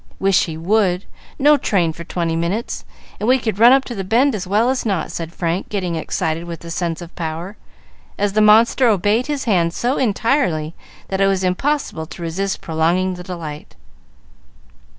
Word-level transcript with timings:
"Wish 0.19 0.45
he 0.45 0.57
would; 0.57 1.05
no 1.37 1.57
train 1.57 1.93
for 1.93 2.03
twenty 2.03 2.35
minutes, 2.35 2.85
and 3.19 3.29
we 3.29 3.37
could 3.37 3.59
run 3.59 3.71
up 3.71 3.85
to 3.85 3.93
the 3.93 4.03
bend 4.03 4.33
as 4.33 4.47
well 4.47 4.71
as 4.71 4.83
not," 4.83 5.11
said 5.11 5.31
Frank, 5.31 5.69
getting 5.69 5.95
excited 5.95 6.45
with 6.45 6.61
the 6.61 6.71
sense 6.71 7.03
of 7.03 7.15
power, 7.15 7.55
as 8.17 8.33
the 8.33 8.41
monster 8.41 8.87
obeyed 8.87 9.27
his 9.27 9.43
hand 9.43 9.75
so 9.75 9.97
entirely 9.97 10.73
that 11.09 11.21
it 11.21 11.27
was 11.27 11.43
impossible 11.43 12.07
to 12.07 12.23
resist 12.23 12.61
prolonging 12.61 13.13
the 13.13 13.21
delight. 13.23 13.75